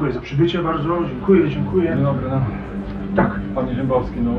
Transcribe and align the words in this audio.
Dziękuję 0.00 0.20
za 0.20 0.20
przybycie 0.20 0.62
bardzo, 0.62 0.98
dziękuję, 1.08 1.48
dziękuję. 1.48 1.92
Dzień 1.94 2.04
dobry, 2.04 2.28
no. 2.30 2.40
Tak, 3.16 3.40
Panie 3.54 3.74
Ziębowski, 3.74 4.20
no. 4.20 4.30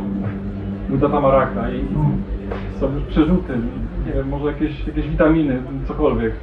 Nuda 0.89 1.09
tamaraka 1.09 1.69
i 1.69 1.83
no. 1.93 2.09
są 2.79 2.95
już 2.95 3.03
przerzuty. 3.03 3.53
Nie 4.05 4.13
wiem, 4.13 4.29
może 4.29 4.45
jakieś, 4.45 4.87
jakieś 4.87 5.07
witaminy, 5.07 5.61
cokolwiek. 5.87 6.33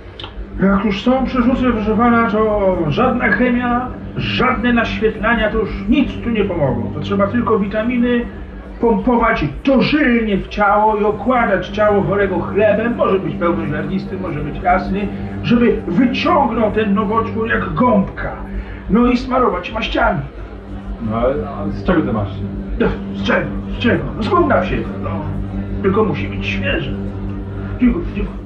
Jak 0.63 0.85
już 0.85 1.03
są 1.03 1.25
przerzuty, 1.25 1.73
proszę 1.73 1.97
pana, 1.97 2.31
to 2.31 2.77
żadna 2.89 3.29
chemia, 3.29 3.89
żadne 4.17 4.73
naświetlania, 4.73 5.51
to 5.51 5.59
już 5.59 5.89
nic 5.89 6.13
tu 6.25 6.31
nie 6.31 6.45
pomogą. 6.45 6.91
To 6.95 7.01
trzeba 7.01 7.27
tylko 7.27 7.59
witaminy 7.59 8.25
pompować 8.81 9.45
dożylnie 9.65 10.37
w 10.37 10.49
ciało 10.49 10.97
i 10.97 11.05
okładać 11.05 11.69
ciało 11.69 12.03
chorego 12.03 12.41
chlebem, 12.41 12.97
może 12.97 13.19
być 13.19 13.35
pełnoziarnisty, 13.35 14.17
może 14.21 14.41
być 14.41 14.63
jasny, 14.63 15.09
żeby 15.43 15.83
wyciągnął 15.87 16.71
ten 16.71 16.95
nowotwór 16.95 17.49
jak 17.49 17.75
gąbka. 17.75 18.49
No 18.91 19.07
i 19.07 19.17
smarować 19.19 19.73
maściami. 19.73 20.21
No 21.03 21.17
ale 21.17 21.49
a 21.49 21.69
z 21.69 21.85
czego 21.85 22.03
ty 22.03 22.13
masz? 22.13 22.31
No, 22.79 22.89
z 23.15 23.23
czego? 23.27 23.51
Z 23.79 23.83
czego? 23.83 24.05
No, 24.17 24.23
z 24.23 24.29
gówna 24.29 24.63
wsiedzę, 24.63 24.89
no. 25.03 25.25
Tylko 25.83 26.05
musi 26.05 26.29
być 26.29 26.47
świeże. 26.47 26.93
Dziękuję, 27.81 28.05
dziękuję. 28.15 28.39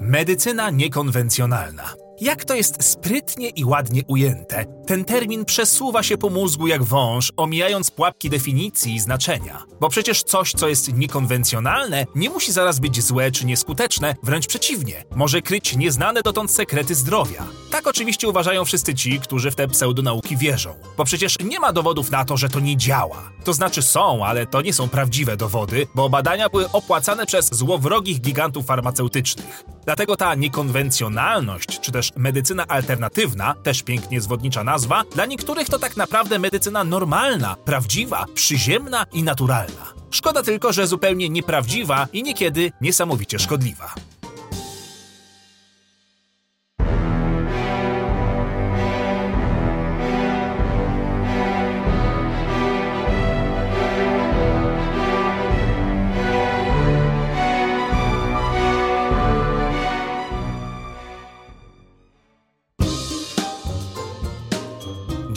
Medycyna 0.00 0.70
niekonwencjonalna. 0.70 1.82
Jak 2.20 2.44
to 2.44 2.54
jest 2.54 2.84
sprytnie 2.84 3.48
i 3.48 3.64
ładnie 3.64 4.02
ujęte, 4.08 4.64
ten 4.88 5.04
termin 5.04 5.44
przesuwa 5.44 6.02
się 6.02 6.18
po 6.18 6.30
mózgu 6.30 6.66
jak 6.66 6.82
wąż, 6.82 7.32
omijając 7.36 7.90
pułapki 7.90 8.30
definicji 8.30 8.94
i 8.94 9.00
znaczenia. 9.00 9.64
Bo 9.80 9.88
przecież 9.88 10.22
coś, 10.22 10.52
co 10.52 10.68
jest 10.68 10.94
niekonwencjonalne, 10.94 12.06
nie 12.14 12.30
musi 12.30 12.52
zaraz 12.52 12.78
być 12.78 13.02
złe 13.02 13.30
czy 13.30 13.46
nieskuteczne, 13.46 14.16
wręcz 14.22 14.46
przeciwnie, 14.46 15.04
może 15.16 15.42
kryć 15.42 15.76
nieznane 15.76 16.22
dotąd 16.22 16.50
sekrety 16.50 16.94
zdrowia. 16.94 17.46
Tak 17.70 17.86
oczywiście 17.86 18.28
uważają 18.28 18.64
wszyscy 18.64 18.94
ci, 18.94 19.20
którzy 19.20 19.50
w 19.50 19.54
te 19.54 19.68
pseudonauki 19.68 20.36
wierzą. 20.36 20.74
Bo 20.96 21.04
przecież 21.04 21.36
nie 21.44 21.60
ma 21.60 21.72
dowodów 21.72 22.10
na 22.10 22.24
to, 22.24 22.36
że 22.36 22.48
to 22.48 22.60
nie 22.60 22.76
działa. 22.76 23.30
To 23.44 23.52
znaczy 23.52 23.82
są, 23.82 24.26
ale 24.26 24.46
to 24.46 24.62
nie 24.62 24.72
są 24.72 24.88
prawdziwe 24.88 25.36
dowody, 25.36 25.86
bo 25.94 26.08
badania 26.08 26.48
były 26.48 26.70
opłacane 26.72 27.26
przez 27.26 27.54
złowrogich 27.54 28.20
gigantów 28.20 28.66
farmaceutycznych. 28.66 29.64
Dlatego 29.84 30.16
ta 30.16 30.34
niekonwencjonalność, 30.34 31.80
czy 31.80 31.92
też 31.92 32.12
medycyna 32.16 32.66
alternatywna, 32.66 33.54
też 33.54 33.82
pięknie 33.82 34.20
zwodnicza 34.20 34.64
nazwa, 34.64 34.77
dla 35.14 35.26
niektórych 35.26 35.68
to 35.68 35.78
tak 35.78 35.96
naprawdę 35.96 36.38
medycyna 36.38 36.84
normalna, 36.84 37.56
prawdziwa, 37.64 38.26
przyziemna 38.34 39.06
i 39.12 39.22
naturalna. 39.22 39.92
Szkoda 40.10 40.42
tylko, 40.42 40.72
że 40.72 40.86
zupełnie 40.86 41.28
nieprawdziwa 41.28 42.08
i 42.12 42.22
niekiedy 42.22 42.72
niesamowicie 42.80 43.38
szkodliwa. 43.38 43.94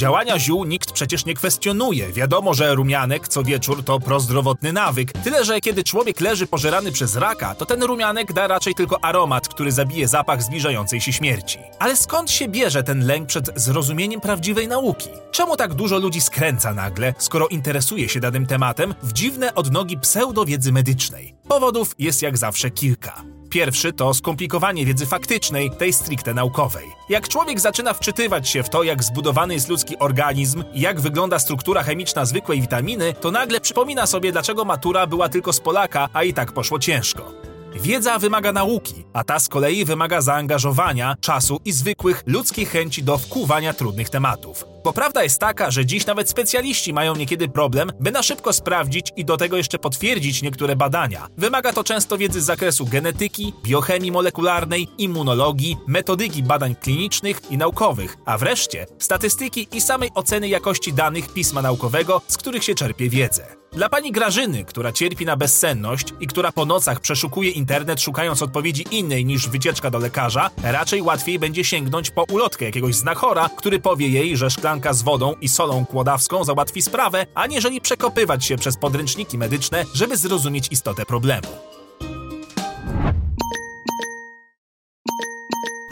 Działania 0.02 0.40
ziół 0.40 0.66
nikt 0.66 0.92
przecież 0.92 1.26
nie 1.26 1.34
kwestionuje. 1.34 2.14
Wiadomo, 2.14 2.54
że 2.54 2.76
rumianek 2.76 3.28
co 3.28 3.44
wieczór 3.44 3.84
to 3.84 4.00
prozdrowotny 4.00 4.74
nawyk. 4.74 5.12
Tyle, 5.12 5.46
że 5.46 5.60
kiedy 5.60 5.84
człowiek 5.84 6.22
leży 6.22 6.48
pożerany 6.48 6.92
przez 6.92 7.16
raka, 7.16 7.56
to 7.56 7.66
ten 7.66 7.84
rumianek 7.84 8.34
da 8.34 8.48
raczej 8.48 8.76
tylko 8.76 9.04
aromat, 9.04 9.48
który 9.48 9.72
zabije 9.72 10.08
zapach 10.08 10.44
zbliżającej 10.44 11.02
się 11.02 11.14
śmierci. 11.14 11.60
Ale 11.80 11.96
skąd 11.96 12.32
się 12.32 12.48
bierze 12.48 12.84
ten 12.84 13.06
lęk 13.06 13.28
przed 13.28 13.52
zrozumieniem 13.56 14.22
prawdziwej 14.22 14.68
nauki? 14.68 15.10
Czemu 15.32 15.58
tak 15.58 15.74
dużo 15.74 16.00
ludzi 16.00 16.22
skręca 16.22 16.74
nagle, 16.74 17.14
skoro 17.18 17.48
interesuje 17.48 18.10
się 18.10 18.20
danym 18.20 18.48
tematem, 18.48 18.96
w 19.04 19.14
dziwne 19.14 19.56
odnogi 19.56 19.98
pseudowiedzy 19.98 20.72
medycznej? 20.72 21.36
Powodów 21.48 21.96
jest 22.00 22.22
jak 22.22 22.38
zawsze 22.38 22.72
kilka. 22.72 23.41
Pierwszy 23.52 23.94
to 23.94 24.14
skomplikowanie 24.14 24.86
wiedzy 24.86 25.06
faktycznej, 25.06 25.72
tej 25.72 25.94
stricte 25.94 26.34
naukowej. 26.34 26.88
Jak 27.10 27.28
człowiek 27.28 27.60
zaczyna 27.60 27.94
wczytywać 27.94 28.50
się 28.50 28.64
w 28.64 28.70
to, 28.70 28.84
jak 28.84 29.04
zbudowany 29.04 29.54
jest 29.54 29.70
ludzki 29.70 30.00
organizm 30.00 30.64
i 30.74 30.82
jak 30.82 31.02
wygląda 31.02 31.40
struktura 31.40 31.84
chemiczna 31.84 32.26
zwykłej 32.26 32.62
witaminy, 32.62 33.14
to 33.14 33.32
nagle 33.32 33.60
przypomina 33.60 34.06
sobie, 34.06 34.32
dlaczego 34.32 34.66
matura 34.66 35.08
była 35.08 35.30
tylko 35.30 35.54
z 35.54 35.60
Polaka, 35.60 36.10
a 36.14 36.24
i 36.24 36.34
tak 36.34 36.52
poszło 36.52 36.80
ciężko. 36.80 37.32
Wiedza 37.76 38.20
wymaga 38.20 38.52
nauki, 38.52 39.06
a 39.14 39.24
ta 39.24 39.40
z 39.40 39.48
kolei 39.48 39.86
wymaga 39.86 40.22
zaangażowania, 40.22 41.16
czasu 41.22 41.60
i 41.66 41.72
zwykłych 41.72 42.24
ludzkich 42.26 42.70
chęci 42.70 43.04
do 43.04 43.18
wkuwania 43.18 43.74
trudnych 43.74 44.10
tematów. 44.10 44.66
Bo 44.84 44.94
prawda 44.94 45.24
jest 45.24 45.40
taka, 45.40 45.72
że 45.72 45.86
dziś 45.86 46.06
nawet 46.06 46.30
specjaliści 46.30 46.94
mają 46.94 47.16
niekiedy 47.16 47.48
problem, 47.48 47.92
by 48.00 48.12
na 48.12 48.24
szybko 48.24 48.54
sprawdzić 48.54 49.12
i 49.16 49.26
do 49.26 49.38
tego 49.38 49.58
jeszcze 49.58 49.80
potwierdzić 49.80 50.42
niektóre 50.42 50.76
badania. 50.76 51.28
Wymaga 51.38 51.74
to 51.74 51.84
często 51.84 52.18
wiedzy 52.18 52.42
z 52.42 52.46
zakresu 52.46 52.86
genetyki, 52.86 53.54
biochemii 53.64 54.12
molekularnej, 54.12 54.88
immunologii, 54.98 55.78
metodyki 55.88 56.44
badań 56.44 56.76
klinicznych 56.76 57.42
i 57.50 57.58
naukowych, 57.58 58.18
a 58.26 58.38
wreszcie 58.38 58.86
statystyki 59.00 59.68
i 59.72 59.82
samej 59.82 60.10
oceny 60.16 60.48
jakości 60.48 60.94
danych 60.94 61.34
pisma 61.34 61.62
naukowego, 61.62 62.22
z 62.28 62.38
których 62.38 62.64
się 62.64 62.76
czerpie 62.76 63.10
wiedzę. 63.10 63.62
Dla 63.72 63.90
pani 63.90 64.12
Grażyny, 64.12 64.66
która 64.66 64.92
cierpi 64.92 65.26
na 65.26 65.38
bezsenność 65.38 66.08
i 66.20 66.28
która 66.28 66.52
po 66.52 66.66
nocach 66.66 67.00
przeszukuje 67.00 67.50
internet 67.52 68.02
szukając 68.02 68.42
odpowiedzi 68.42 68.86
innej 68.92 69.26
niż 69.26 69.50
wycieczka 69.50 69.90
do 69.90 70.00
lekarza, 70.00 70.50
raczej 70.64 71.02
łatwiej 71.02 71.40
będzie 71.40 71.64
sięgnąć 71.64 72.10
po 72.10 72.24
ulotkę 72.24 72.66
jakiegoś 72.66 72.96
znachora, 72.96 73.50
który 73.58 73.80
powie 73.80 74.10
jej, 74.10 74.38
że 74.38 74.50
szklanka 74.50 74.71
z 74.92 75.02
wodą 75.02 75.34
i 75.42 75.48
solą 75.48 75.86
kłodawską 75.86 76.44
załatwi 76.44 76.82
sprawę, 76.82 77.26
aniżeli 77.36 77.82
przekopywać 77.82 78.46
się 78.46 78.58
przez 78.58 78.78
podręczniki 78.78 79.38
medyczne, 79.38 79.86
żeby 79.94 80.18
zrozumieć 80.18 80.68
istotę 80.72 81.06
problemu. 81.06 81.48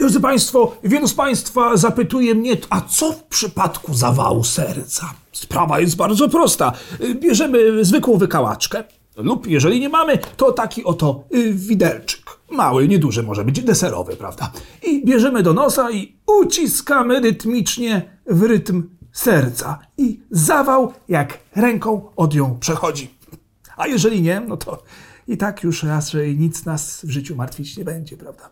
Drodzy 0.00 0.20
Państwo, 0.20 0.76
wielu 0.84 1.08
z 1.08 1.14
Państwa 1.14 1.76
zapytuje 1.76 2.34
mnie, 2.34 2.56
a 2.70 2.80
co 2.80 3.12
w 3.12 3.22
przypadku 3.22 3.94
zawału 3.94 4.44
serca? 4.44 5.14
Sprawa 5.32 5.80
jest 5.80 5.96
bardzo 5.96 6.28
prosta. 6.28 6.72
Bierzemy 7.14 7.84
zwykłą 7.84 8.16
wykałaczkę, 8.16 8.84
lub 9.16 9.46
jeżeli 9.46 9.80
nie 9.80 9.88
mamy, 9.88 10.18
to 10.36 10.52
taki 10.52 10.84
oto 10.84 11.24
y, 11.34 11.52
widelczyk. 11.52 12.19
Mały, 12.50 12.88
nieduży, 12.88 13.22
może 13.22 13.44
być 13.44 13.62
deserowy, 13.62 14.16
prawda? 14.16 14.52
I 14.82 15.04
bierzemy 15.04 15.42
do 15.42 15.54
nosa 15.54 15.90
i 15.90 16.16
uciskamy 16.26 17.20
rytmicznie 17.20 18.18
w 18.26 18.42
rytm 18.42 18.82
serca. 19.12 19.78
I 19.98 20.20
zawał 20.30 20.92
jak 21.08 21.38
ręką 21.56 22.10
od 22.16 22.34
ją 22.34 22.58
przechodzi. 22.58 23.14
A 23.76 23.86
jeżeli 23.86 24.22
nie, 24.22 24.40
no 24.40 24.56
to 24.56 24.82
i 25.28 25.36
tak 25.36 25.62
już 25.62 25.82
raczej 25.82 26.38
nic 26.38 26.64
nas 26.64 27.04
w 27.04 27.10
życiu 27.10 27.36
martwić 27.36 27.76
nie 27.76 27.84
będzie, 27.84 28.16
prawda? 28.16 28.50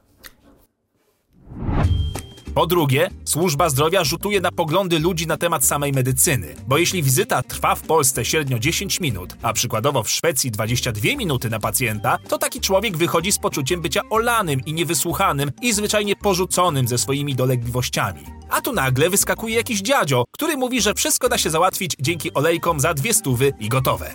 Po 2.59 2.67
drugie, 2.67 3.11
służba 3.25 3.69
zdrowia 3.69 4.05
rzutuje 4.05 4.41
na 4.41 4.53
poglądy 4.53 4.99
ludzi 4.99 5.27
na 5.27 5.37
temat 5.37 5.65
samej 5.65 5.93
medycyny, 5.93 6.55
bo 6.67 6.79
jeśli 6.79 7.03
wizyta 7.03 7.43
trwa 7.43 7.75
w 7.75 7.83
Polsce 7.83 8.25
średnio 8.25 8.59
10 8.59 9.01
minut, 9.01 9.37
a 9.43 9.53
przykładowo 9.53 10.03
w 10.03 10.11
Szwecji 10.11 10.51
22 10.51 11.17
minuty 11.17 11.51
na 11.51 11.61
pacjenta, 11.61 12.19
to 12.29 12.39
taki 12.39 12.61
człowiek 12.61 12.97
wychodzi 12.97 13.33
z 13.33 13.39
poczuciem 13.39 13.81
bycia 13.81 14.01
olanym 14.11 14.61
i 14.67 14.73
niewysłuchanym 14.73 15.51
i 15.63 15.73
zwyczajnie 15.73 16.17
porzuconym 16.17 16.89
ze 16.89 16.99
swoimi 16.99 17.35
dolegliwościami. 17.35 18.23
A 18.51 18.61
tu 18.61 18.73
nagle 18.73 19.11
wyskakuje 19.11 19.57
jakiś 19.57 19.81
dziadzio, 19.81 20.25
który 20.33 20.57
mówi, 20.57 20.81
że 20.81 20.95
wszystko 20.95 21.29
da 21.29 21.39
się 21.39 21.51
załatwić 21.51 21.97
dzięki 22.01 22.35
olejkom 22.35 22.81
za 22.81 22.95
dwie 22.95 23.15
stówy 23.15 23.53
i 23.61 23.69
gotowe. 23.69 24.15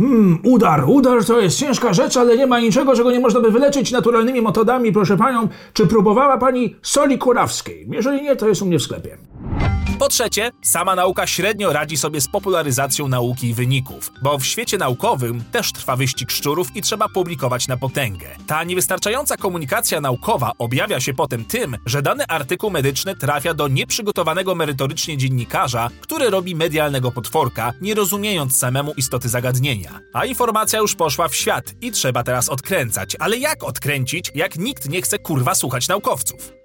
Hmm, 0.00 0.38
udar. 0.42 0.84
Udar 0.88 1.24
to 1.24 1.40
jest 1.40 1.58
ciężka 1.58 1.92
rzecz, 1.92 2.16
ale 2.16 2.36
nie 2.36 2.46
ma 2.46 2.60
niczego, 2.60 2.96
czego 2.96 3.12
nie 3.12 3.20
można 3.20 3.40
by 3.40 3.50
wyleczyć 3.50 3.92
naturalnymi 3.92 4.42
metodami, 4.42 4.92
proszę 4.92 5.16
panią. 5.16 5.48
Czy 5.72 5.86
próbowała 5.86 6.38
pani 6.38 6.76
soli 6.82 7.18
kurawskiej? 7.18 7.86
Jeżeli 7.90 8.22
nie, 8.22 8.36
to 8.36 8.48
jest 8.48 8.62
u 8.62 8.66
mnie 8.66 8.78
w 8.78 8.82
sklepie. 8.82 9.18
Po 10.00 10.08
trzecie, 10.08 10.50
sama 10.62 10.94
nauka 10.94 11.26
średnio 11.26 11.72
radzi 11.72 11.96
sobie 11.96 12.20
z 12.20 12.28
popularyzacją 12.28 13.08
nauki 13.08 13.48
i 13.48 13.54
wyników, 13.54 14.12
bo 14.22 14.38
w 14.38 14.44
świecie 14.44 14.78
naukowym 14.78 15.44
też 15.52 15.72
trwa 15.72 15.96
wyścig 15.96 16.30
szczurów 16.30 16.76
i 16.76 16.82
trzeba 16.82 17.08
publikować 17.08 17.68
na 17.68 17.76
potęgę. 17.76 18.26
Ta 18.46 18.64
niewystarczająca 18.64 19.36
komunikacja 19.36 20.00
naukowa 20.00 20.52
objawia 20.58 21.00
się 21.00 21.14
potem 21.14 21.44
tym, 21.44 21.76
że 21.86 22.02
dany 22.02 22.26
artykuł 22.26 22.70
medyczny 22.70 23.16
trafia 23.16 23.54
do 23.54 23.68
nieprzygotowanego 23.68 24.54
merytorycznie 24.54 25.16
dziennikarza, 25.16 25.88
który 26.00 26.30
robi 26.30 26.56
medialnego 26.56 27.12
potworka, 27.12 27.72
nie 27.80 27.94
rozumiejąc 27.94 28.58
samemu 28.58 28.92
istoty 28.96 29.28
zagadnienia. 29.28 30.00
A 30.12 30.24
informacja 30.24 30.78
już 30.78 30.94
poszła 30.94 31.28
w 31.28 31.36
świat 31.36 31.74
i 31.80 31.92
trzeba 31.92 32.22
teraz 32.22 32.48
odkręcać. 32.48 33.16
Ale 33.18 33.38
jak 33.38 33.64
odkręcić, 33.64 34.30
jak 34.34 34.56
nikt 34.56 34.88
nie 34.88 35.02
chce 35.02 35.18
kurwa 35.18 35.54
słuchać 35.54 35.88
naukowców? 35.88 36.59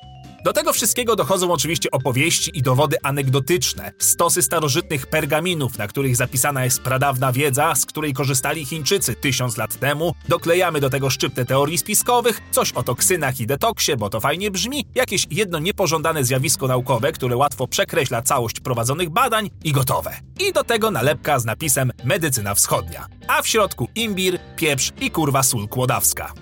Do 0.45 0.53
tego 0.53 0.73
wszystkiego 0.73 1.15
dochodzą 1.15 1.51
oczywiście 1.51 1.91
opowieści 1.91 2.51
i 2.57 2.61
dowody 2.61 2.97
anegdotyczne, 3.03 3.91
stosy 3.99 4.41
starożytnych 4.41 5.07
pergaminów, 5.07 5.77
na 5.77 5.87
których 5.87 6.15
zapisana 6.15 6.63
jest 6.63 6.81
pradawna 6.81 7.31
wiedza, 7.31 7.75
z 7.75 7.85
której 7.85 8.13
korzystali 8.13 8.65
Chińczycy 8.65 9.15
tysiąc 9.15 9.57
lat 9.57 9.79
temu. 9.79 10.13
Doklejamy 10.29 10.79
do 10.79 10.89
tego 10.89 11.09
szczyptę 11.09 11.45
teorii 11.45 11.77
spiskowych, 11.77 12.41
coś 12.51 12.71
o 12.71 12.83
toksynach 12.83 13.39
i 13.39 13.47
detoksie, 13.47 13.95
bo 13.97 14.09
to 14.09 14.19
fajnie 14.19 14.51
brzmi, 14.51 14.85
jakieś 14.95 15.27
jedno 15.31 15.59
niepożądane 15.59 16.23
zjawisko 16.23 16.67
naukowe, 16.67 17.11
które 17.11 17.37
łatwo 17.37 17.67
przekreśla 17.67 18.21
całość 18.21 18.59
prowadzonych 18.59 19.09
badań 19.09 19.49
i 19.63 19.71
gotowe. 19.71 20.17
I 20.39 20.53
do 20.53 20.63
tego 20.63 20.91
nalepka 20.91 21.39
z 21.39 21.45
napisem 21.45 21.91
Medycyna 22.03 22.53
Wschodnia. 22.55 23.07
A 23.27 23.41
w 23.41 23.47
środku 23.47 23.87
imbir, 23.95 24.39
pieprz 24.55 24.91
i 25.01 25.11
kurwa 25.11 25.43
sól 25.43 25.67
kłodawska. 25.67 26.33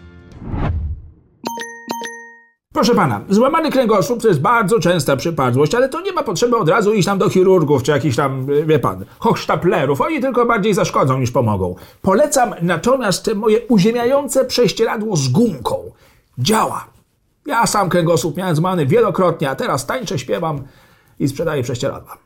Proszę 2.74 2.96
pana, 2.96 3.22
złamany 3.30 3.72
kręgosłup 3.72 4.22
to 4.22 4.28
jest 4.28 4.42
bardzo 4.42 4.80
częsta 4.80 5.16
przypadłość, 5.16 5.76
ale 5.76 5.90
to 5.90 6.02
nie 6.02 6.12
ma 6.12 6.24
potrzeby 6.24 6.58
od 6.58 6.70
razu 6.70 6.94
iść 6.94 7.06
tam 7.06 7.18
do 7.18 7.30
chirurgów 7.30 7.84
czy 7.84 7.92
jakichś 7.92 8.16
tam, 8.16 8.46
wie 8.66 8.80
pan, 8.80 9.06
hochsztaplerów. 9.20 10.02
Oni 10.02 10.22
tylko 10.22 10.46
bardziej 10.46 10.74
zaszkodzą 10.74 11.20
niż 11.20 11.32
pomogą. 11.32 11.76
Polecam 12.02 12.54
natomiast 12.62 13.34
moje 13.36 13.62
uziemiające 13.68 14.46
prześcieradło 14.46 15.16
z 15.16 15.28
gumką. 15.28 15.92
Działa. 16.38 16.86
Ja 17.46 17.68
sam 17.68 17.90
kręgosłup 17.90 18.38
miałem 18.38 18.56
złamany 18.56 18.86
wielokrotnie, 18.86 19.50
a 19.50 19.56
teraz 19.56 19.86
tańczę, 19.86 20.20
śpiewam 20.20 20.64
i 21.20 21.28
sprzedaję 21.28 21.64
prześcieradła. 21.64 22.18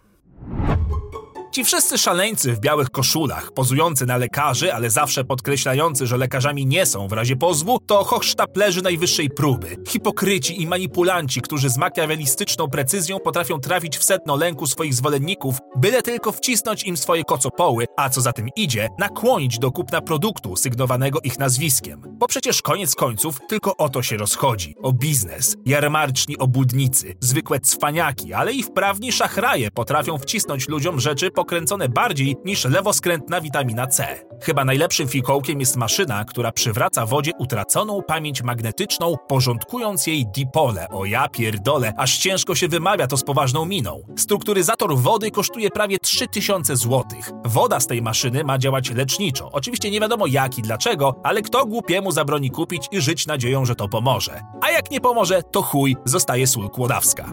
Ci 1.57 1.63
wszyscy 1.63 1.97
szaleńcy 1.97 2.53
w 2.53 2.59
białych 2.59 2.89
koszulach, 2.89 3.51
pozujący 3.51 4.05
na 4.05 4.17
lekarzy, 4.17 4.73
ale 4.73 4.89
zawsze 4.89 5.23
podkreślający, 5.23 6.07
że 6.07 6.17
lekarzami 6.17 6.65
nie 6.65 6.85
są 6.85 7.07
w 7.07 7.11
razie 7.11 7.35
pozwu, 7.35 7.79
to 7.79 8.03
hochsztaplerzy 8.03 8.81
najwyższej 8.81 9.29
próby. 9.29 9.77
Hipokryci 9.87 10.61
i 10.61 10.67
manipulanci, 10.67 11.41
którzy 11.41 11.69
z 11.69 11.77
makiawelistyczną 11.77 12.67
precyzją 12.67 13.19
potrafią 13.19 13.59
trafić 13.59 13.97
w 13.97 14.03
sedno 14.03 14.35
lęku 14.35 14.67
swoich 14.67 14.93
zwolenników, 14.93 15.57
byle 15.75 16.01
tylko 16.01 16.31
wcisnąć 16.31 16.83
im 16.83 16.97
swoje 16.97 17.23
kocopoły, 17.23 17.85
a 17.97 18.09
co 18.09 18.21
za 18.21 18.33
tym 18.33 18.49
idzie, 18.55 18.89
nakłonić 18.99 19.59
do 19.59 19.71
kupna 19.71 20.01
produktu 20.01 20.55
sygnowanego 20.55 21.19
ich 21.23 21.39
nazwiskiem. 21.39 22.01
Bo 22.09 22.27
przecież 22.27 22.61
koniec 22.61 22.95
końców 22.95 23.39
tylko 23.47 23.77
o 23.77 23.89
to 23.89 24.03
się 24.03 24.17
rozchodzi. 24.17 24.75
O 24.81 24.93
biznes. 24.93 25.57
Jarmarczni 25.65 26.37
obłudnicy, 26.37 27.15
zwykłe 27.19 27.59
cwaniaki, 27.59 28.33
ale 28.33 28.53
i 28.53 28.63
wprawni 28.63 29.11
szachraje 29.11 29.71
potrafią 29.71 30.17
wcisnąć 30.17 30.67
ludziom 30.67 30.99
rzeczy 30.99 31.31
pokręcone 31.47 31.89
bardziej 31.89 32.35
niż 32.45 32.65
lewoskrętna 32.65 33.41
witamina 33.41 33.87
C. 33.87 34.19
Chyba 34.41 34.65
najlepszym 34.65 35.07
fikołkiem 35.07 35.59
jest 35.59 35.75
maszyna, 35.75 36.25
która 36.25 36.51
przywraca 36.51 37.05
wodzie 37.05 37.31
utraconą 37.39 38.01
pamięć 38.07 38.41
magnetyczną, 38.43 39.15
porządkując 39.27 40.07
jej 40.07 40.25
dipole. 40.27 40.87
O 40.89 41.05
ja 41.05 41.29
pierdolę, 41.29 41.93
aż 41.97 42.17
ciężko 42.17 42.55
się 42.55 42.67
wymawia 42.67 43.07
to 43.07 43.17
z 43.17 43.23
poważną 43.23 43.65
miną. 43.65 44.01
Strukturyzator 44.17 44.97
wody 44.97 45.31
kosztuje 45.31 45.69
prawie 45.69 45.99
3000 45.99 46.75
zł. 46.75 47.03
Woda 47.45 47.79
z 47.79 47.87
tej 47.87 48.01
maszyny 48.01 48.43
ma 48.43 48.57
działać 48.57 48.89
leczniczo. 48.89 49.49
Oczywiście 49.51 49.91
nie 49.91 49.99
wiadomo 49.99 50.27
jak 50.27 50.57
i 50.57 50.61
dlaczego, 50.61 51.15
ale 51.23 51.41
kto 51.41 51.65
głupiemu 51.65 52.11
zabroni 52.11 52.49
kupić 52.51 52.87
i 52.91 53.01
żyć 53.01 53.27
nadzieją, 53.27 53.65
że 53.65 53.75
to 53.75 53.87
pomoże. 53.87 54.41
A 54.61 54.71
jak 54.71 54.91
nie 54.91 55.01
pomoże, 55.01 55.43
to 55.43 55.61
chuj, 55.61 55.95
zostaje 56.05 56.47
sól 56.47 56.69
kłodawska. 56.69 57.31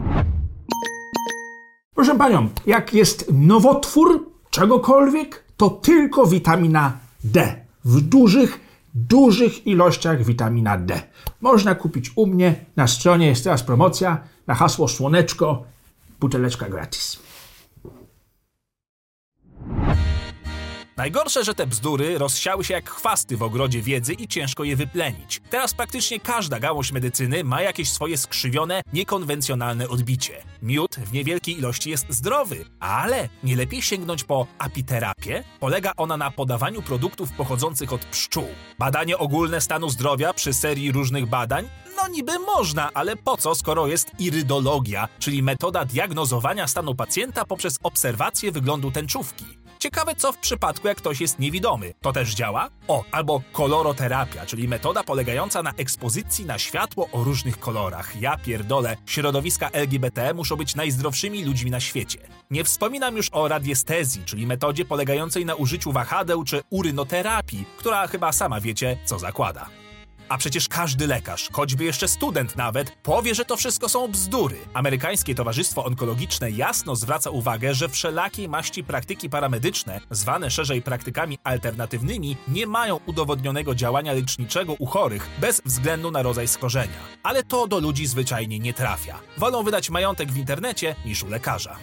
Proszę 1.95 2.19
panią, 2.19 2.49
jak 2.67 2.95
jest 2.95 3.33
nowotwór 3.33 4.31
czegokolwiek, 4.51 5.45
to 5.57 5.71
tylko 5.71 6.27
witamina 6.27 6.99
D. 7.25 7.65
W 7.85 8.01
dużych, 8.01 8.61
dużych 8.95 9.67
ilościach 9.67 10.25
witamina 10.25 10.79
D. 10.79 11.03
Można 11.41 11.75
kupić 11.75 12.11
u 12.17 12.27
mnie, 12.27 12.65
na 12.77 12.87
stronie 12.87 13.27
jest 13.27 13.45
teraz 13.45 13.63
promocja, 13.63 14.19
na 14.47 14.55
hasło 14.55 14.89
słoneczko, 14.89 15.65
buteleczka 16.21 16.69
gratis. 16.69 17.24
Najgorsze, 20.97 21.45
że 21.45 21.55
te 21.55 21.67
bzdury 21.67 22.19
rozsiały 22.19 22.65
się 22.65 22.75
jak 22.75 22.91
chwasty 22.91 23.37
w 23.37 23.43
ogrodzie 23.43 23.83
wiedzy 23.83 24.13
i 24.13 24.29
ciężko 24.29 24.65
je 24.65 24.77
wyplenić. 24.77 25.41
Teraz 25.51 25.75
praktycznie 25.75 26.21
każda 26.21 26.61
gałąź 26.61 26.93
medycyny 26.93 27.45
ma 27.45 27.63
jakieś 27.63 27.93
swoje 27.93 28.19
skrzywione, 28.19 28.83
niekonwencjonalne 28.93 29.89
odbicie. 29.89 30.45
Miód 30.63 30.97
w 30.97 31.13
niewielkiej 31.13 31.59
ilości 31.59 31.91
jest 31.91 32.07
zdrowy, 32.09 32.65
ale 32.81 33.29
nie 33.43 33.57
lepiej 33.57 33.83
sięgnąć 33.83 34.25
po 34.25 34.47
apiterapię? 34.59 35.45
Polega 35.61 35.93
ona 35.97 36.17
na 36.17 36.31
podawaniu 36.31 36.83
produktów 36.83 37.33
pochodzących 37.33 37.93
od 37.93 38.05
pszczół. 38.05 38.47
Badanie 38.79 39.19
ogólne 39.19 39.61
stanu 39.61 39.91
zdrowia 39.91 40.33
przy 40.33 40.53
serii 40.53 40.93
różnych 40.93 41.27
badań? 41.27 41.69
No 41.97 42.09
niby 42.09 42.39
można, 42.39 42.91
ale 42.95 43.17
po 43.17 43.37
co, 43.37 43.55
skoro 43.55 43.87
jest 43.87 44.11
irydologia, 44.19 45.09
czyli 45.19 45.43
metoda 45.43 45.85
diagnozowania 45.85 46.67
stanu 46.67 46.95
pacjenta 46.95 47.45
poprzez 47.45 47.79
obserwację 47.83 48.53
wyglądu 48.53 48.91
tęczówki. 48.91 49.64
Ciekawe 49.85 50.15
co 50.15 50.33
w 50.33 50.39
przypadku, 50.39 50.89
jak 50.89 50.97
ktoś 50.97 51.21
jest 51.21 51.39
niewidomy. 51.39 51.95
To 52.01 52.13
też 52.13 52.35
działa? 52.35 52.69
O, 52.89 53.05
albo 53.13 53.43
koloroterapia, 53.53 54.47
czyli 54.47 54.69
metoda 54.69 55.05
polegająca 55.05 55.63
na 55.63 55.73
ekspozycji 55.77 56.47
na 56.47 56.59
światło 56.59 57.09
o 57.13 57.25
różnych 57.25 57.59
kolorach. 57.59 58.21
Ja 58.21 58.37
pierdolę, 58.37 58.97
środowiska 59.07 59.71
LGBT 59.71 60.35
muszą 60.35 60.57
być 60.57 60.75
najzdrowszymi 60.75 61.45
ludźmi 61.45 61.71
na 61.71 61.81
świecie. 61.81 62.19
Nie 62.51 62.65
wspominam 62.65 63.17
już 63.17 63.29
o 63.33 63.49
radiestezji, 63.49 64.23
czyli 64.25 64.47
metodzie 64.47 64.85
polegającej 64.85 65.45
na 65.45 65.55
użyciu 65.55 65.93
wahadeł 65.93 66.45
czy 66.45 66.63
urynoterapii, 66.71 67.65
która 67.77 68.07
chyba 68.07 68.33
sama 68.33 68.61
wiecie, 68.61 68.99
co 69.05 69.19
zakłada. 69.19 69.84
A 70.35 70.39
przecież 70.39 70.69
każdy 70.69 71.07
lekarz, 71.07 71.49
choćby 71.53 71.85
jeszcze 71.85 72.09
student 72.09 72.57
nawet, 72.57 72.91
powie, 73.03 73.35
że 73.35 73.45
to 73.45 73.57
wszystko 73.57 73.89
są 73.89 74.09
bzdury. 74.09 74.57
Amerykańskie 74.75 75.35
Towarzystwo 75.35 75.85
Onkologiczne 75.85 76.51
jasno 76.51 76.97
zwraca 76.97 77.31
uwagę, 77.31 77.75
że 77.75 77.89
wszelakiej 77.89 78.49
maści 78.49 78.85
praktyki 78.85 79.31
paramedyczne, 79.31 80.01
zwane 80.11 80.51
szerzej 80.51 80.83
praktykami 80.83 81.39
alternatywnymi, 81.45 82.37
nie 82.49 82.67
mają 82.67 83.01
udowodnionego 83.07 83.75
działania 83.75 84.13
leczniczego 84.13 84.73
u 84.79 84.87
chorych 84.87 85.29
bez 85.39 85.63
względu 85.65 86.11
na 86.11 86.23
rodzaj 86.23 86.49
skorzenia. 86.49 86.99
Ale 87.23 87.43
to 87.43 87.67
do 87.67 87.81
ludzi 87.81 88.07
zwyczajnie 88.07 88.59
nie 88.59 88.75
trafia. 88.75 89.19
Wolą 89.39 89.63
wydać 89.63 89.91
majątek 89.91 90.33
w 90.33 90.37
internecie 90.37 90.95
niż 91.05 91.23
u 91.23 91.29
lekarza. 91.29 91.77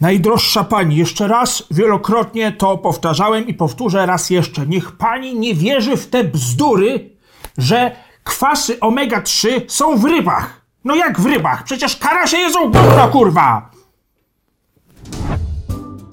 Najdroższa 0.00 0.64
pani, 0.64 0.96
jeszcze 0.96 1.28
raz 1.28 1.62
wielokrotnie 1.70 2.52
to 2.52 2.78
powtarzałem 2.78 3.46
i 3.46 3.54
powtórzę 3.54 4.06
raz 4.06 4.30
jeszcze. 4.30 4.66
Niech 4.66 4.92
pani 4.92 5.38
nie 5.38 5.54
wierzy 5.54 5.96
w 5.96 6.06
te 6.06 6.24
bzdury, 6.24 7.10
że 7.58 7.96
kwasy 8.24 8.78
omega-3 8.80 9.48
są 9.68 9.98
w 9.98 10.04
rybach. 10.04 10.60
No 10.84 10.94
jak 10.94 11.20
w 11.20 11.26
rybach? 11.26 11.64
Przecież 11.64 11.96
karasie 11.96 12.36
jedzą 12.36 12.60
gówno, 12.70 13.08
kurwa! 13.08 13.75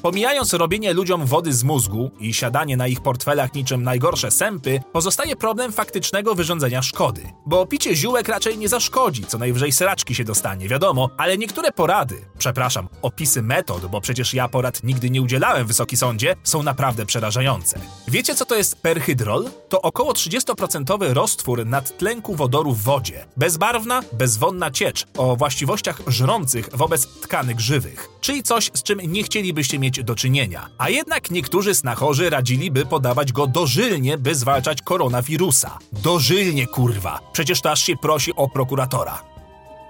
Pomijając 0.03 0.53
robienie 0.53 0.93
ludziom 0.93 1.25
wody 1.25 1.53
z 1.53 1.63
mózgu 1.63 2.11
i 2.19 2.33
siadanie 2.33 2.77
na 2.77 2.87
ich 2.87 3.01
portfelach 3.01 3.53
niczym 3.53 3.83
najgorsze 3.83 4.31
sępy, 4.31 4.81
pozostaje 4.91 5.35
problem 5.35 5.71
faktycznego 5.71 6.35
wyrządzenia 6.35 6.81
szkody. 6.81 7.21
Bo 7.45 7.65
picie 7.65 7.95
ziółek 7.95 8.27
raczej 8.27 8.57
nie 8.57 8.69
zaszkodzi, 8.69 9.25
co 9.25 9.37
najwyżej 9.37 9.71
sraczki 9.71 10.15
się 10.15 10.23
dostanie, 10.23 10.67
wiadomo, 10.67 11.09
ale 11.17 11.37
niektóre 11.37 11.71
porady, 11.71 12.25
przepraszam, 12.37 12.87
opisy 13.01 13.41
metod, 13.41 13.85
bo 13.85 14.01
przecież 14.01 14.33
ja 14.33 14.47
porad 14.47 14.83
nigdy 14.83 15.09
nie 15.09 15.21
udzielałem, 15.21 15.67
wysoki 15.67 15.97
sądzie, 15.97 16.35
są 16.43 16.63
naprawdę 16.63 17.05
przerażające. 17.05 17.79
Wiecie 18.07 18.35
co 18.35 18.45
to 18.45 18.55
jest 18.55 18.75
perhydrol? 18.81 19.49
To 19.69 19.81
około 19.81 20.13
30% 20.13 21.13
roztwór 21.13 21.65
nadtlenku 21.65 22.35
wodoru 22.35 22.73
w 22.73 22.81
wodzie. 22.81 23.25
Bezbarwna, 23.37 24.01
bezwonna 24.13 24.71
ciecz 24.71 25.05
o 25.17 25.35
właściwościach 25.35 26.01
żrących 26.07 26.69
wobec 26.73 27.07
tkanek 27.07 27.59
żywych. 27.59 28.09
Czyli 28.21 28.43
coś, 28.43 28.71
z 28.73 28.83
czym 28.83 28.99
nie 29.03 29.23
chcielibyście 29.23 29.79
mieć 29.93 30.03
do 30.03 30.15
czynienia. 30.15 30.69
A 30.77 30.89
jednak 30.89 31.31
niektórzy 31.31 31.75
snachorzy 31.75 32.29
radziliby 32.29 32.85
podawać 32.85 33.31
go 33.31 33.47
dożylnie, 33.47 34.17
by 34.17 34.35
zwalczać 34.35 34.81
koronawirusa. 34.81 35.79
Dożylnie, 35.91 36.67
kurwa. 36.67 37.19
Przecież 37.33 37.61
to 37.61 37.71
aż 37.71 37.83
się 37.83 37.97
prosi 37.97 38.35
o 38.35 38.49
prokuratora. 38.49 39.23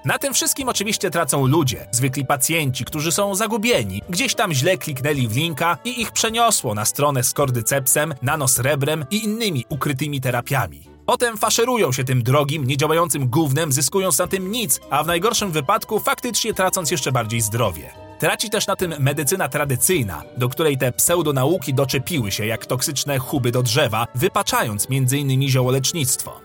Na 0.05 0.19
tym 0.19 0.33
wszystkim 0.33 0.69
oczywiście 0.69 1.09
tracą 1.09 1.47
ludzie, 1.47 1.87
zwykli 1.91 2.25
pacjenci, 2.25 2.85
którzy 2.85 3.11
są 3.11 3.35
zagubieni. 3.35 4.01
Gdzieś 4.09 4.35
tam 4.35 4.53
źle 4.53 4.77
kliknęli 4.77 5.27
w 5.27 5.35
linka 5.35 5.77
i 5.85 6.01
ich 6.01 6.11
przeniosło 6.11 6.75
na 6.75 6.85
stronę 6.85 7.23
z 7.23 7.33
kordycepsem, 7.33 8.13
nanosrebrem 8.21 9.05
i 9.11 9.23
innymi 9.23 9.65
ukrytymi 9.69 10.21
terapiami. 10.21 10.87
Potem 11.05 11.37
faszerują 11.37 11.91
się 11.91 12.03
tym 12.03 12.23
drogim, 12.23 12.67
niedziałającym 12.67 13.27
gównem, 13.27 13.71
zyskując 13.71 14.19
na 14.19 14.27
tym 14.27 14.51
nic, 14.51 14.79
a 14.89 15.03
w 15.03 15.07
najgorszym 15.07 15.51
wypadku 15.51 15.99
faktycznie 15.99 16.53
tracąc 16.53 16.91
jeszcze 16.91 17.11
bardziej 17.11 17.41
zdrowie. 17.41 18.02
Traci 18.23 18.49
też 18.49 18.67
na 18.67 18.75
tym 18.75 18.93
medycyna 18.99 19.49
tradycyjna, 19.49 20.23
do 20.37 20.49
której 20.49 20.77
te 20.77 20.91
pseudonauki 20.91 21.73
doczepiły 21.73 22.31
się 22.31 22.45
jak 22.45 22.65
toksyczne 22.65 23.19
chuby 23.19 23.51
do 23.51 23.63
drzewa, 23.63 24.07
wypaczając 24.15 24.87
m.in. 24.91 25.49
ziołolecznictwo. 25.49 26.41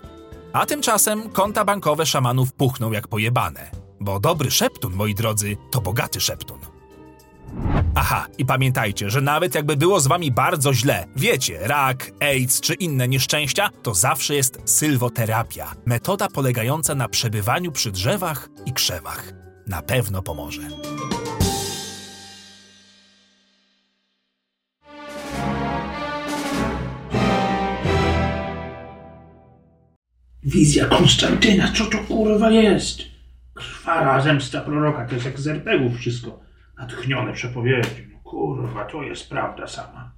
A 0.53 0.65
tymczasem 0.65 1.29
konta 1.29 1.65
bankowe 1.65 2.05
szamanów 2.05 2.53
puchną 2.53 2.91
jak 2.91 3.07
pojebane. 3.07 3.71
Bo 3.99 4.19
dobry 4.19 4.51
szeptun, 4.51 4.93
moi 4.93 5.15
drodzy, 5.15 5.57
to 5.71 5.81
bogaty 5.81 6.21
szeptun. 6.21 6.59
Aha, 7.95 8.25
i 8.37 8.45
pamiętajcie, 8.45 9.09
że 9.09 9.21
nawet 9.21 9.55
jakby 9.55 9.77
było 9.77 9.99
z 9.99 10.07
wami 10.07 10.31
bardzo 10.31 10.73
źle, 10.73 11.05
wiecie, 11.15 11.59
rak, 11.61 12.11
AIDS 12.19 12.61
czy 12.61 12.73
inne 12.73 13.07
nieszczęścia, 13.07 13.69
to 13.83 13.93
zawsze 13.93 14.35
jest 14.35 14.61
sylwoterapia. 14.65 15.73
Metoda 15.85 16.27
polegająca 16.27 16.95
na 16.95 17.09
przebywaniu 17.09 17.71
przy 17.71 17.91
drzewach 17.91 18.49
i 18.65 18.73
krzewach. 18.73 19.33
Na 19.67 19.81
pewno 19.81 20.21
pomoże. 20.21 20.61
Wizja 30.49 30.85
Konstantyna, 30.85 31.71
co 31.71 31.85
to 31.85 31.97
kurwa 31.97 32.51
jest? 32.51 33.01
Krwara 33.53 34.21
zemsta 34.21 34.61
proroka, 34.61 35.05
to 35.05 35.13
jest 35.13 35.25
jak 35.25 35.39
z 35.39 35.47
RPGów 35.47 35.97
wszystko. 35.97 36.39
Natchnione 36.77 37.33
przepowiedzi. 37.33 38.07
No 38.13 38.19
kurwa, 38.23 38.85
to 38.85 39.03
jest 39.03 39.29
prawda 39.29 39.67
sama. 39.67 40.08